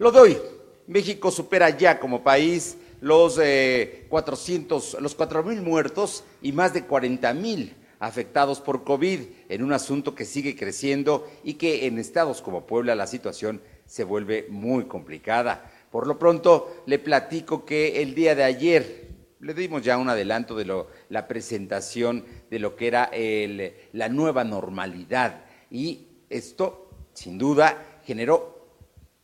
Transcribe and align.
Lo 0.00 0.10
doy. 0.10 0.38
México 0.86 1.30
supera 1.30 1.76
ya 1.76 2.00
como 2.00 2.24
país 2.24 2.78
los 3.02 3.38
400, 4.08 4.96
los 4.98 5.14
4 5.14 5.42
mil 5.42 5.60
muertos 5.60 6.24
y 6.40 6.52
más 6.52 6.72
de 6.72 6.86
40 6.86 7.34
mil 7.34 7.76
afectados 7.98 8.62
por 8.62 8.82
COVID 8.82 9.20
en 9.50 9.62
un 9.62 9.74
asunto 9.74 10.14
que 10.14 10.24
sigue 10.24 10.56
creciendo 10.56 11.30
y 11.44 11.54
que 11.54 11.84
en 11.84 11.98
estados 11.98 12.40
como 12.40 12.66
Puebla 12.66 12.94
la 12.94 13.06
situación 13.06 13.60
se 13.84 14.04
vuelve 14.04 14.46
muy 14.48 14.86
complicada. 14.86 15.70
Por 15.90 16.06
lo 16.06 16.18
pronto, 16.18 16.82
le 16.86 16.98
platico 16.98 17.66
que 17.66 18.00
el 18.00 18.14
día 18.14 18.34
de 18.34 18.44
ayer 18.44 19.08
le 19.40 19.52
dimos 19.52 19.82
ya 19.82 19.98
un 19.98 20.08
adelanto 20.08 20.56
de 20.56 20.64
lo, 20.64 20.86
la 21.10 21.28
presentación 21.28 22.24
de 22.50 22.58
lo 22.58 22.74
que 22.74 22.86
era 22.86 23.04
el, 23.12 23.74
la 23.92 24.08
nueva 24.08 24.44
normalidad 24.44 25.44
y 25.70 26.06
esto, 26.30 26.88
sin 27.12 27.36
duda, 27.36 28.00
generó 28.06 28.59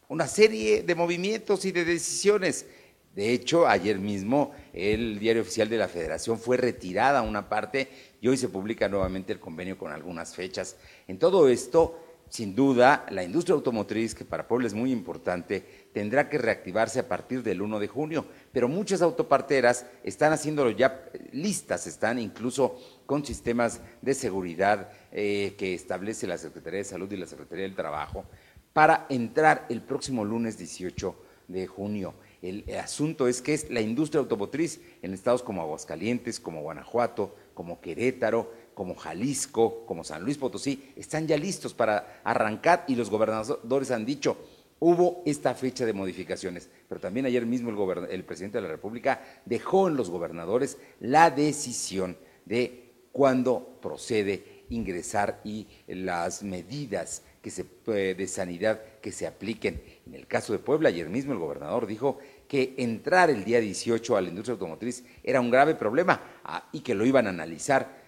una 0.08 0.26
serie 0.26 0.82
de 0.82 0.94
movimientos 0.94 1.64
y 1.64 1.72
de 1.72 1.84
decisiones. 1.84 2.66
De 3.14 3.32
hecho, 3.32 3.66
ayer 3.66 3.98
mismo 3.98 4.52
el 4.72 5.18
diario 5.18 5.42
oficial 5.42 5.68
de 5.68 5.78
la 5.78 5.88
Federación 5.88 6.38
fue 6.38 6.58
retirada 6.58 7.22
una 7.22 7.48
parte 7.48 7.88
y 8.20 8.28
hoy 8.28 8.36
se 8.36 8.48
publica 8.48 8.88
nuevamente 8.88 9.32
el 9.32 9.40
convenio 9.40 9.78
con 9.78 9.90
algunas 9.90 10.34
fechas. 10.34 10.76
En 11.08 11.18
todo 11.18 11.48
esto, 11.48 11.98
sin 12.28 12.54
duda, 12.54 13.06
la 13.10 13.22
industria 13.22 13.54
automotriz, 13.54 14.14
que 14.14 14.24
para 14.24 14.46
Puebla 14.46 14.66
es 14.66 14.74
muy 14.74 14.92
importante, 14.92 15.88
tendrá 15.94 16.28
que 16.28 16.36
reactivarse 16.36 17.00
a 17.00 17.08
partir 17.08 17.42
del 17.42 17.62
1 17.62 17.78
de 17.78 17.88
junio, 17.88 18.26
pero 18.52 18.68
muchas 18.68 19.00
autoparteras 19.00 19.86
están 20.04 20.32
haciéndolo 20.32 20.70
ya 20.70 21.08
listas, 21.32 21.86
están 21.86 22.18
incluso 22.18 22.78
con 23.06 23.24
sistemas 23.24 23.80
de 24.02 24.12
seguridad 24.12 24.90
eh, 25.10 25.54
que 25.56 25.72
establece 25.72 26.26
la 26.26 26.36
Secretaría 26.36 26.78
de 26.78 26.84
Salud 26.84 27.10
y 27.10 27.16
la 27.16 27.26
Secretaría 27.26 27.64
del 27.64 27.76
Trabajo 27.76 28.26
para 28.76 29.06
entrar 29.08 29.64
el 29.70 29.80
próximo 29.80 30.22
lunes 30.22 30.58
18 30.58 31.16
de 31.48 31.66
junio. 31.66 32.12
El, 32.42 32.62
asunto 32.78 33.26
es 33.26 33.40
que 33.40 33.54
es 33.54 33.70
la 33.70 33.80
industria 33.80 34.20
automotriz 34.20 34.82
en 35.00 35.14
estados 35.14 35.42
como 35.42 35.62
Aguascalientes, 35.62 36.38
como 36.38 36.60
Guanajuato, 36.60 37.34
como 37.54 37.80
Querétaro, 37.80 38.52
como 38.74 38.94
Jalisco, 38.94 39.86
como 39.86 40.04
San 40.04 40.22
Luis 40.24 40.36
Potosí, 40.36 40.92
están 40.94 41.26
ya 41.26 41.38
listos 41.38 41.72
para 41.72 42.20
arrancar 42.22 42.84
y 42.86 42.96
los 42.96 43.08
gobernadores 43.08 43.90
han 43.90 44.04
dicho, 44.04 44.36
hubo 44.78 45.22
esta 45.24 45.54
fecha 45.54 45.86
de 45.86 45.94
modificaciones, 45.94 46.68
pero 46.86 47.00
también 47.00 47.24
ayer 47.24 47.46
mismo 47.46 47.70
el, 48.10 48.24
presidente 48.24 48.58
de 48.58 48.62
la 48.62 48.68
República 48.68 49.22
dejó 49.46 49.88
en 49.88 49.96
los 49.96 50.10
gobernadores 50.10 50.76
la 51.00 51.30
decisión 51.30 52.18
de 52.44 52.92
cuándo 53.10 53.78
procede 53.80 54.66
ingresar 54.68 55.40
y 55.44 55.66
las 55.86 56.42
medidas 56.42 57.22
que 57.46 57.52
se, 57.52 57.64
eh, 57.86 58.16
de 58.18 58.26
sanidad 58.26 58.82
que 59.00 59.12
se 59.12 59.24
apliquen. 59.24 59.80
En 60.04 60.14
el 60.16 60.26
caso 60.26 60.52
de 60.52 60.58
Puebla, 60.58 60.88
ayer 60.88 61.08
mismo 61.08 61.32
el 61.32 61.38
gobernador 61.38 61.86
dijo 61.86 62.18
que 62.48 62.74
entrar 62.76 63.30
el 63.30 63.44
día 63.44 63.60
18 63.60 64.16
a 64.16 64.20
la 64.20 64.30
industria 64.30 64.54
automotriz 64.54 65.04
era 65.22 65.40
un 65.40 65.48
grave 65.48 65.76
problema 65.76 66.20
ah, 66.42 66.68
y 66.72 66.80
que 66.80 66.96
lo 66.96 67.06
iban 67.06 67.28
a 67.28 67.30
analizar. 67.30 68.02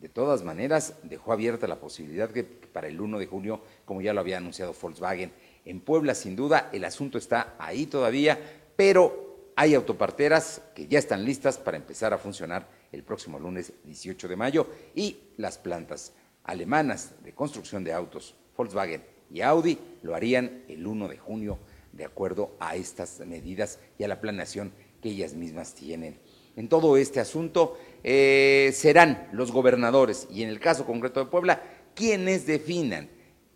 De 0.00 0.08
todas 0.08 0.42
maneras, 0.42 0.94
dejó 1.02 1.34
abierta 1.34 1.68
la 1.68 1.78
posibilidad 1.78 2.30
que 2.30 2.44
para 2.44 2.88
el 2.88 2.98
1 2.98 3.18
de 3.18 3.26
junio, 3.26 3.60
como 3.84 4.00
ya 4.00 4.14
lo 4.14 4.20
había 4.20 4.38
anunciado 4.38 4.72
Volkswagen, 4.72 5.32
en 5.66 5.80
Puebla, 5.80 6.14
sin 6.14 6.34
duda, 6.34 6.70
el 6.72 6.86
asunto 6.86 7.18
está 7.18 7.56
ahí 7.58 7.84
todavía, 7.84 8.38
pero 8.74 9.52
hay 9.54 9.74
autoparteras 9.74 10.62
que 10.74 10.88
ya 10.88 10.98
están 10.98 11.26
listas 11.26 11.58
para 11.58 11.76
empezar 11.76 12.14
a 12.14 12.18
funcionar 12.18 12.66
el 12.90 13.02
próximo 13.02 13.38
lunes 13.38 13.70
18 13.84 14.28
de 14.28 14.36
mayo 14.36 14.66
y 14.94 15.18
las 15.36 15.58
plantas 15.58 16.14
alemanas 16.42 17.12
de 17.22 17.34
construcción 17.34 17.84
de 17.84 17.92
autos 17.92 18.34
Volkswagen 18.58 19.04
y 19.30 19.40
Audi 19.40 19.78
lo 20.02 20.16
harían 20.16 20.64
el 20.68 20.84
1 20.84 21.06
de 21.06 21.16
junio 21.16 21.60
de 21.92 22.04
acuerdo 22.04 22.56
a 22.58 22.74
estas 22.74 23.20
medidas 23.20 23.78
y 23.98 24.02
a 24.02 24.08
la 24.08 24.20
planeación 24.20 24.72
que 25.00 25.10
ellas 25.10 25.34
mismas 25.34 25.74
tienen. 25.74 26.18
En 26.56 26.68
todo 26.68 26.96
este 26.96 27.20
asunto 27.20 27.78
eh, 28.02 28.72
serán 28.74 29.28
los 29.30 29.52
gobernadores 29.52 30.26
y 30.28 30.42
en 30.42 30.48
el 30.48 30.58
caso 30.58 30.84
concreto 30.84 31.20
de 31.20 31.30
Puebla 31.30 31.62
quienes 31.94 32.46
definan 32.46 33.08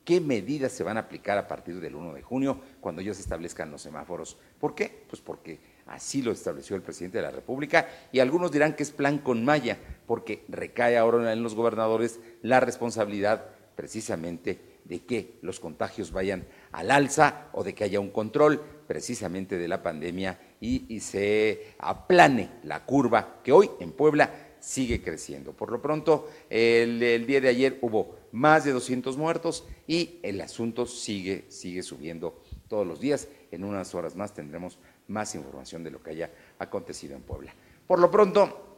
qué 0.04 0.20
medidas 0.20 0.70
se 0.70 0.84
van 0.84 0.96
a 0.96 1.00
aplicar 1.00 1.36
a 1.36 1.48
partir 1.48 1.80
del 1.80 1.96
1 1.96 2.14
de 2.14 2.22
junio 2.22 2.60
cuando 2.80 3.02
ellos 3.02 3.18
establezcan 3.18 3.72
los 3.72 3.82
semáforos. 3.82 4.38
¿Por 4.60 4.76
qué? 4.76 5.04
Pues 5.08 5.20
porque 5.20 5.58
así 5.86 6.22
lo 6.22 6.30
estableció 6.30 6.76
el 6.76 6.82
presidente 6.82 7.18
de 7.18 7.24
la 7.24 7.32
República 7.32 7.88
y 8.12 8.20
algunos 8.20 8.52
dirán 8.52 8.76
que 8.76 8.84
es 8.84 8.92
plan 8.92 9.18
con 9.18 9.44
malla 9.44 9.78
porque 10.06 10.44
recae 10.48 10.96
ahora 10.96 11.32
en 11.32 11.42
los 11.42 11.56
gobernadores 11.56 12.20
la 12.42 12.60
responsabilidad 12.60 13.46
precisamente 13.74 14.71
de 14.84 15.00
que 15.00 15.38
los 15.42 15.60
contagios 15.60 16.12
vayan 16.12 16.46
al 16.72 16.90
alza 16.90 17.48
o 17.52 17.62
de 17.64 17.74
que 17.74 17.84
haya 17.84 18.00
un 18.00 18.10
control 18.10 18.60
precisamente 18.86 19.58
de 19.58 19.68
la 19.68 19.82
pandemia 19.82 20.38
y, 20.60 21.00
se 21.00 21.74
aplane 21.78 22.50
la 22.64 22.84
curva 22.84 23.40
que 23.42 23.52
hoy 23.52 23.70
en 23.80 23.92
Puebla 23.92 24.54
sigue 24.60 25.02
creciendo. 25.02 25.52
Por 25.52 25.72
lo 25.72 25.82
pronto, 25.82 26.30
el, 26.48 27.26
día 27.26 27.40
de 27.40 27.48
ayer 27.48 27.78
hubo 27.80 28.16
más 28.32 28.64
de 28.64 28.72
200 28.72 29.16
muertos 29.16 29.66
y 29.86 30.20
el 30.22 30.40
asunto 30.40 30.86
sigue, 30.86 31.46
sigue 31.48 31.82
subiendo 31.82 32.42
todos 32.68 32.86
los 32.86 33.00
días. 33.00 33.28
En 33.50 33.64
unas 33.64 33.94
horas 33.94 34.14
más 34.14 34.34
tendremos 34.34 34.78
más 35.08 35.34
información 35.34 35.82
de 35.82 35.90
lo 35.90 36.02
que 36.02 36.10
haya 36.10 36.30
acontecido 36.58 37.16
en 37.16 37.22
Puebla. 37.22 37.52
Por 37.86 37.98
lo 37.98 38.10
pronto, 38.10 38.76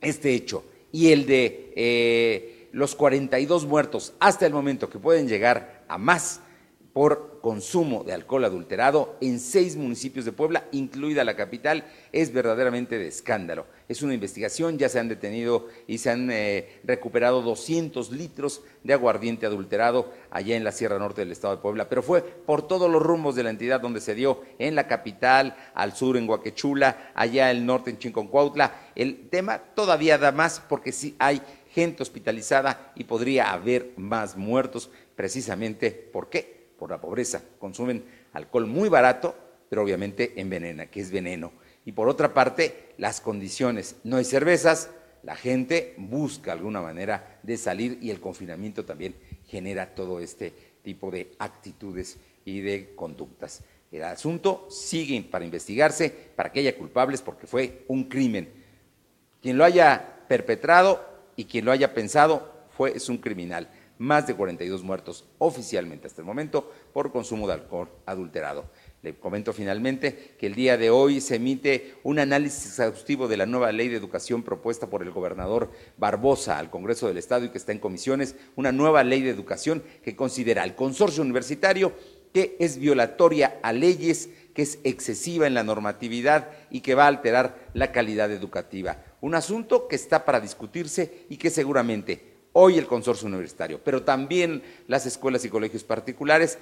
este 0.00 0.34
hecho 0.34 0.64
y 0.92 1.12
el 1.12 1.26
de 1.26 1.72
eh, 1.76 2.59
los 2.72 2.94
42 2.94 3.66
muertos 3.66 4.14
hasta 4.20 4.46
el 4.46 4.52
momento 4.52 4.88
que 4.88 4.98
pueden 4.98 5.28
llegar 5.28 5.84
a 5.88 5.98
más 5.98 6.40
por 6.92 7.40
consumo 7.40 8.04
de 8.04 8.12
alcohol 8.12 8.44
adulterado 8.44 9.16
en 9.20 9.38
seis 9.38 9.76
municipios 9.76 10.24
de 10.24 10.32
Puebla, 10.32 10.64
incluida 10.72 11.24
la 11.24 11.36
capital, 11.36 11.84
es 12.12 12.32
verdaderamente 12.32 12.98
de 12.98 13.08
escándalo. 13.08 13.66
Es 13.88 14.02
una 14.02 14.14
investigación, 14.14 14.78
ya 14.78 14.88
se 14.88 14.98
han 14.98 15.08
detenido 15.08 15.68
y 15.86 15.98
se 15.98 16.10
han 16.10 16.30
eh, 16.30 16.80
recuperado 16.84 17.42
200 17.42 18.10
litros 18.12 18.62
de 18.84 18.92
aguardiente 18.92 19.46
adulterado 19.46 20.12
allá 20.30 20.56
en 20.56 20.64
la 20.64 20.72
Sierra 20.72 20.98
Norte 20.98 21.22
del 21.22 21.32
Estado 21.32 21.56
de 21.56 21.62
Puebla, 21.62 21.88
pero 21.88 22.02
fue 22.02 22.22
por 22.22 22.66
todos 22.66 22.90
los 22.90 23.02
rumbos 23.02 23.34
de 23.34 23.44
la 23.44 23.50
entidad 23.50 23.80
donde 23.80 24.00
se 24.00 24.14
dio, 24.14 24.42
en 24.58 24.74
la 24.74 24.86
capital, 24.86 25.56
al 25.74 25.94
sur 25.94 26.16
en 26.16 26.28
Huaquechula, 26.28 27.12
allá 27.14 27.48
al 27.48 27.64
norte 27.64 27.90
en 27.90 27.98
Chinconcuautla. 27.98 28.74
El 28.94 29.28
tema 29.28 29.58
todavía 29.58 30.18
da 30.18 30.32
más 30.32 30.60
porque 30.60 30.92
sí 30.92 31.14
hay 31.18 31.40
gente 31.72 32.02
hospitalizada 32.02 32.92
y 32.96 33.04
podría 33.04 33.52
haber 33.52 33.92
más 33.96 34.36
muertos 34.36 34.90
precisamente, 35.16 35.90
¿por 35.90 36.28
qué? 36.28 36.59
Por 36.80 36.90
la 36.90 37.00
pobreza. 37.00 37.42
Consumen 37.58 38.02
alcohol 38.32 38.66
muy 38.66 38.88
barato, 38.88 39.36
pero 39.68 39.82
obviamente 39.82 40.32
envenena, 40.40 40.86
que 40.86 41.00
es 41.00 41.10
veneno. 41.10 41.52
Y 41.84 41.92
por 41.92 42.08
otra 42.08 42.32
parte, 42.32 42.94
las 42.96 43.20
condiciones. 43.20 43.96
No 44.02 44.16
hay 44.16 44.24
cervezas, 44.24 44.88
la 45.22 45.36
gente 45.36 45.94
busca 45.98 46.52
alguna 46.52 46.80
manera 46.80 47.38
de 47.42 47.58
salir 47.58 47.98
y 48.00 48.10
el 48.10 48.18
confinamiento 48.18 48.86
también 48.86 49.14
genera 49.46 49.94
todo 49.94 50.20
este 50.20 50.54
tipo 50.82 51.10
de 51.10 51.32
actitudes 51.38 52.16
y 52.46 52.60
de 52.60 52.94
conductas. 52.96 53.62
El 53.92 54.04
asunto 54.04 54.66
sigue 54.70 55.20
para 55.30 55.44
investigarse, 55.44 56.08
para 56.34 56.50
que 56.50 56.60
haya 56.60 56.78
culpables, 56.78 57.20
porque 57.20 57.46
fue 57.46 57.84
un 57.88 58.04
crimen. 58.04 58.48
Quien 59.42 59.58
lo 59.58 59.64
haya 59.64 60.24
perpetrado 60.28 61.04
y 61.36 61.44
quien 61.44 61.66
lo 61.66 61.72
haya 61.72 61.92
pensado 61.92 62.50
fue, 62.70 62.96
es 62.96 63.10
un 63.10 63.18
criminal. 63.18 63.68
Más 64.00 64.26
de 64.26 64.34
42 64.34 64.82
muertos 64.82 65.26
oficialmente 65.36 66.06
hasta 66.06 66.22
el 66.22 66.26
momento 66.26 66.72
por 66.94 67.12
consumo 67.12 67.46
de 67.46 67.52
alcohol 67.52 67.90
adulterado. 68.06 68.64
Le 69.02 69.14
comento 69.18 69.52
finalmente 69.52 70.36
que 70.38 70.46
el 70.46 70.54
día 70.54 70.78
de 70.78 70.88
hoy 70.88 71.20
se 71.20 71.36
emite 71.36 71.96
un 72.02 72.18
análisis 72.18 72.64
exhaustivo 72.64 73.28
de 73.28 73.36
la 73.36 73.44
nueva 73.44 73.72
ley 73.72 73.88
de 73.88 73.98
educación 73.98 74.42
propuesta 74.42 74.88
por 74.88 75.02
el 75.02 75.10
gobernador 75.10 75.70
Barbosa 75.98 76.58
al 76.58 76.70
Congreso 76.70 77.08
del 77.08 77.18
Estado 77.18 77.44
y 77.44 77.50
que 77.50 77.58
está 77.58 77.72
en 77.72 77.78
comisiones, 77.78 78.36
una 78.56 78.72
nueva 78.72 79.04
ley 79.04 79.20
de 79.20 79.28
educación 79.28 79.82
que 80.02 80.16
considera 80.16 80.62
al 80.62 80.76
consorcio 80.76 81.22
universitario 81.22 81.92
que 82.32 82.56
es 82.58 82.78
violatoria 82.78 83.58
a 83.62 83.74
leyes, 83.74 84.30
que 84.54 84.62
es 84.62 84.78
excesiva 84.82 85.46
en 85.46 85.52
la 85.52 85.62
normatividad 85.62 86.48
y 86.70 86.80
que 86.80 86.94
va 86.94 87.04
a 87.04 87.08
alterar 87.08 87.68
la 87.74 87.92
calidad 87.92 88.30
educativa 88.30 89.04
un 89.20 89.34
asunto 89.34 89.86
que 89.86 89.96
está 89.96 90.24
para 90.24 90.40
discutirse 90.40 91.26
y 91.28 91.36
que 91.36 91.50
seguramente 91.50 92.29
hoy 92.52 92.78
el 92.78 92.86
consorcio 92.86 93.28
universitario, 93.28 93.80
pero 93.82 94.02
también 94.02 94.62
las 94.88 95.06
escuelas 95.06 95.44
y 95.44 95.48
colegios 95.48 95.84
particulares 95.84 96.58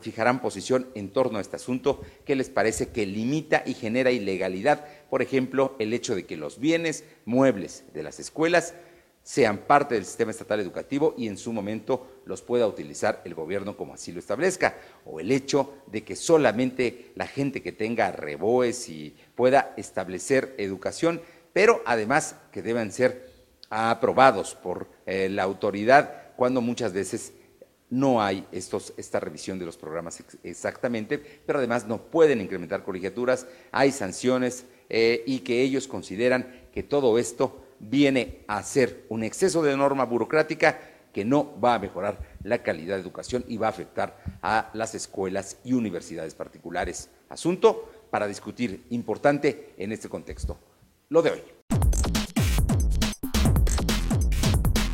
fijarán 0.00 0.40
posición 0.40 0.88
en 0.94 1.10
torno 1.10 1.38
a 1.38 1.40
este 1.40 1.56
asunto 1.56 2.00
que 2.24 2.36
les 2.36 2.48
parece 2.48 2.88
que 2.88 3.04
limita 3.04 3.62
y 3.66 3.74
genera 3.74 4.10
ilegalidad, 4.10 4.86
por 5.10 5.20
ejemplo, 5.20 5.76
el 5.78 5.92
hecho 5.92 6.14
de 6.14 6.24
que 6.24 6.36
los 6.36 6.58
bienes 6.58 7.04
muebles 7.24 7.84
de 7.92 8.02
las 8.02 8.18
escuelas 8.18 8.74
sean 9.22 9.58
parte 9.58 9.94
del 9.94 10.06
sistema 10.06 10.30
estatal 10.30 10.58
educativo 10.60 11.14
y 11.18 11.26
en 11.26 11.36
su 11.36 11.52
momento 11.52 12.22
los 12.24 12.40
pueda 12.40 12.66
utilizar 12.66 13.20
el 13.26 13.34
gobierno 13.34 13.76
como 13.76 13.92
así 13.92 14.10
lo 14.10 14.20
establezca, 14.20 14.78
o 15.04 15.20
el 15.20 15.30
hecho 15.30 15.74
de 15.86 16.02
que 16.02 16.16
solamente 16.16 17.12
la 17.14 17.26
gente 17.26 17.60
que 17.60 17.72
tenga 17.72 18.10
reboes 18.10 18.88
y 18.88 19.14
pueda 19.34 19.74
establecer 19.76 20.54
educación 20.56 21.20
pero 21.58 21.82
además 21.86 22.36
que 22.52 22.62
deben 22.62 22.92
ser 22.92 23.27
aprobados 23.70 24.54
por 24.54 24.88
eh, 25.06 25.28
la 25.28 25.42
autoridad 25.42 26.34
cuando 26.36 26.60
muchas 26.60 26.92
veces 26.92 27.32
no 27.90 28.22
hay 28.22 28.46
estos, 28.52 28.92
esta 28.96 29.18
revisión 29.18 29.58
de 29.58 29.64
los 29.64 29.76
programas 29.76 30.22
exactamente, 30.42 31.18
pero 31.46 31.58
además 31.58 31.86
no 31.86 32.02
pueden 32.02 32.40
incrementar 32.40 32.84
colegiaturas, 32.84 33.46
hay 33.72 33.92
sanciones 33.92 34.66
eh, 34.88 35.22
y 35.26 35.40
que 35.40 35.62
ellos 35.62 35.88
consideran 35.88 36.68
que 36.72 36.82
todo 36.82 37.18
esto 37.18 37.64
viene 37.80 38.44
a 38.46 38.62
ser 38.62 39.04
un 39.08 39.22
exceso 39.22 39.62
de 39.62 39.76
norma 39.76 40.04
burocrática 40.04 40.78
que 41.12 41.24
no 41.24 41.58
va 41.60 41.74
a 41.74 41.78
mejorar 41.78 42.18
la 42.42 42.62
calidad 42.62 42.96
de 42.96 43.02
educación 43.02 43.44
y 43.48 43.56
va 43.56 43.68
a 43.68 43.70
afectar 43.70 44.22
a 44.42 44.70
las 44.74 44.94
escuelas 44.94 45.58
y 45.64 45.72
universidades 45.72 46.34
particulares. 46.34 47.10
Asunto 47.28 47.90
para 48.10 48.26
discutir 48.26 48.84
importante 48.90 49.74
en 49.78 49.92
este 49.92 50.08
contexto. 50.08 50.58
Lo 51.08 51.22
de 51.22 51.30
hoy. 51.30 51.57